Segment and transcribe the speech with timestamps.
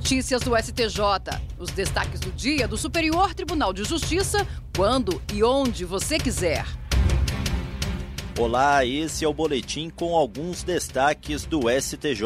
[0.00, 0.98] Notícias do STJ.
[1.58, 6.64] Os destaques do dia do Superior Tribunal de Justiça, quando e onde você quiser.
[8.38, 12.24] Olá, esse é o boletim com alguns destaques do STJ.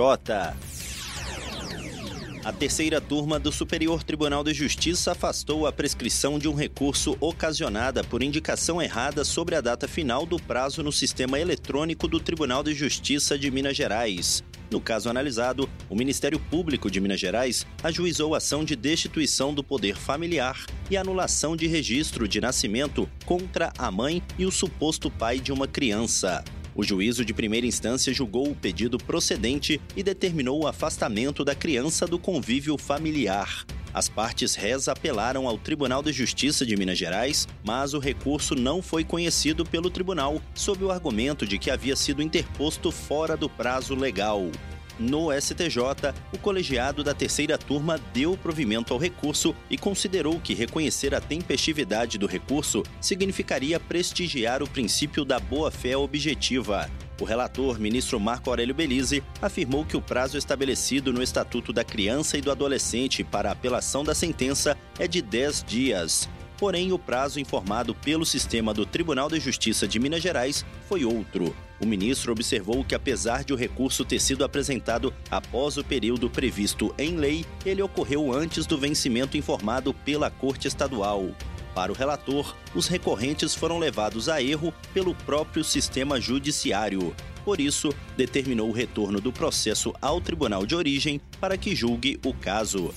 [2.45, 8.05] A terceira turma do Superior Tribunal de Justiça afastou a prescrição de um recurso ocasionada
[8.05, 12.73] por indicação errada sobre a data final do prazo no sistema eletrônico do Tribunal de
[12.73, 14.45] Justiça de Minas Gerais.
[14.75, 19.95] No caso analisado, o Ministério Público de Minas Gerais ajuizou ação de destituição do poder
[19.95, 25.53] familiar e anulação de registro de nascimento contra a mãe e o suposto pai de
[25.53, 26.43] uma criança.
[26.75, 32.05] O juízo de primeira instância julgou o pedido procedente e determinou o afastamento da criança
[32.05, 33.65] do convívio familiar.
[33.95, 38.83] As partes réis apelaram ao Tribunal de Justiça de Minas Gerais, mas o recurso não
[38.83, 43.95] foi conhecido pelo tribunal, sob o argumento de que havia sido interposto fora do prazo
[43.95, 44.51] legal.
[44.99, 51.15] No STJ, o colegiado da terceira turma deu provimento ao recurso e considerou que reconhecer
[51.15, 56.89] a tempestividade do recurso significaria prestigiar o princípio da boa-fé objetiva.
[57.21, 62.37] O relator, ministro Marco Aurélio Belize, afirmou que o prazo estabelecido no Estatuto da Criança
[62.37, 66.29] e do Adolescente para apelação da sentença é de 10 dias.
[66.57, 71.55] Porém, o prazo informado pelo sistema do Tribunal de Justiça de Minas Gerais foi outro.
[71.85, 76.95] O ministro observou que, apesar de o recurso ter sido apresentado após o período previsto
[76.97, 81.29] em lei, ele ocorreu antes do vencimento informado pela Corte Estadual.
[81.75, 87.15] Para o relator, os recorrentes foram levados a erro pelo próprio sistema judiciário.
[87.45, 92.33] Por isso, determinou o retorno do processo ao tribunal de origem para que julgue o
[92.33, 92.95] caso.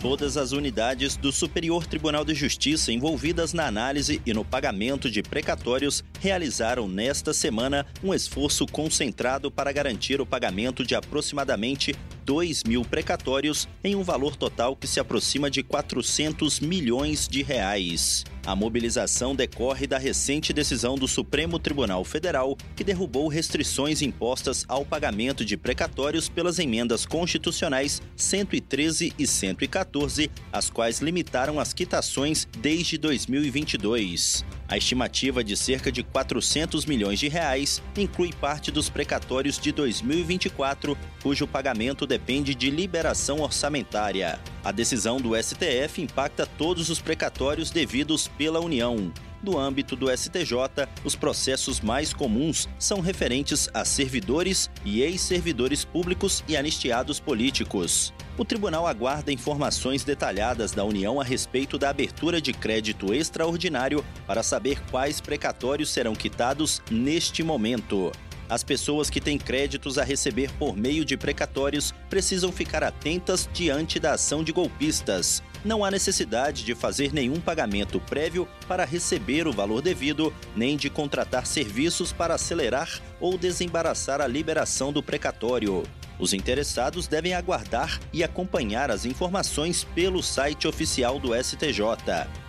[0.00, 5.24] Todas as unidades do Superior Tribunal de Justiça envolvidas na análise e no pagamento de
[5.24, 11.94] precatórios realizaram nesta semana um esforço concentrado para garantir o pagamento de aproximadamente
[12.28, 18.22] 2 mil precatórios em um valor total que se aproxima de 400 milhões de reais.
[18.44, 24.84] A mobilização decorre da recente decisão do Supremo Tribunal Federal, que derrubou restrições impostas ao
[24.84, 32.98] pagamento de precatórios pelas emendas constitucionais 113 e 114, as quais limitaram as quitações desde
[32.98, 34.44] 2022.
[34.68, 40.96] A estimativa de cerca de 400 milhões de reais inclui parte dos precatórios de 2024,
[41.22, 44.38] cujo pagamento depende de liberação orçamentária.
[44.62, 49.10] A decisão do STF impacta todos os precatórios devidos pela União.
[49.42, 56.42] No âmbito do STJ, os processos mais comuns são referentes a servidores e ex-servidores públicos
[56.48, 58.12] e anistiados políticos.
[58.36, 64.42] O tribunal aguarda informações detalhadas da União a respeito da abertura de crédito extraordinário para
[64.42, 68.12] saber quais precatórios serão quitados neste momento.
[68.48, 74.00] As pessoas que têm créditos a receber por meio de precatórios precisam ficar atentas diante
[74.00, 75.42] da ação de golpistas.
[75.64, 80.88] Não há necessidade de fazer nenhum pagamento prévio para receber o valor devido, nem de
[80.88, 85.82] contratar serviços para acelerar ou desembaraçar a liberação do precatório.
[86.18, 91.82] Os interessados devem aguardar e acompanhar as informações pelo site oficial do STJ.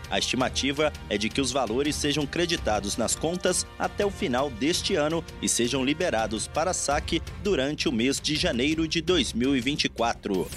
[0.10, 4.96] A estimativa é de que os valores sejam creditados nas contas até o final deste
[4.96, 10.48] ano e sejam liberados para saque durante o mês de janeiro de 2024.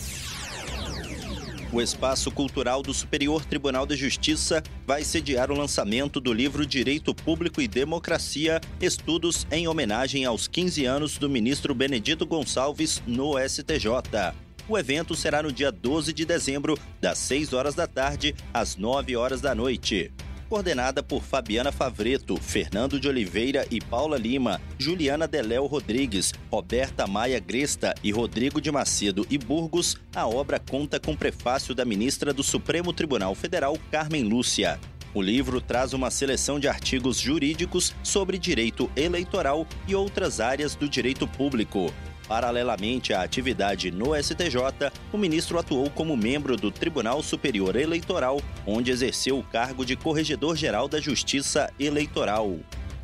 [1.72, 7.14] O Espaço Cultural do Superior Tribunal de Justiça vai sediar o lançamento do livro Direito
[7.14, 14.34] Público e Democracia, estudos em homenagem aos 15 anos do ministro Benedito Gonçalves no STJ.
[14.68, 19.16] O evento será no dia 12 de dezembro, das 6 horas da tarde às 9
[19.16, 20.12] horas da noite
[20.52, 27.40] coordenada por Fabiana Favreto, Fernando de Oliveira e Paula Lima, Juliana Deléo Rodrigues, Roberta Maia
[27.40, 32.42] Gresta e Rodrigo de Macedo e Burgos, a obra conta com prefácio da ministra do
[32.42, 34.78] Supremo Tribunal Federal, Carmen Lúcia.
[35.14, 40.86] O livro traz uma seleção de artigos jurídicos sobre direito eleitoral e outras áreas do
[40.86, 41.90] direito público.
[42.28, 48.90] Paralelamente à atividade no STJ, o ministro atuou como membro do Tribunal Superior Eleitoral, onde
[48.90, 52.58] exerceu o cargo de Corregedor-Geral da Justiça Eleitoral.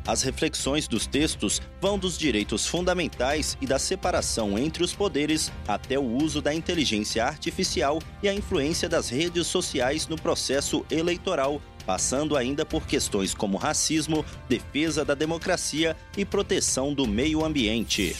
[0.07, 5.99] As reflexões dos textos vão dos direitos fundamentais e da separação entre os poderes até
[5.99, 12.35] o uso da inteligência artificial e a influência das redes sociais no processo eleitoral, passando
[12.35, 18.15] ainda por questões como racismo, defesa da democracia e proteção do meio ambiente.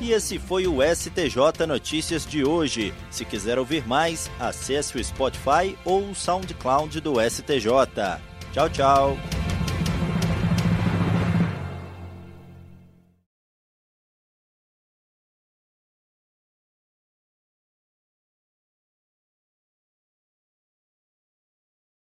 [0.00, 2.94] E esse foi o STJ Notícias de hoje.
[3.10, 7.68] Se quiser ouvir mais, acesse o Spotify ou o SoundCloud do STJ.
[8.52, 9.37] Tchau, tchau.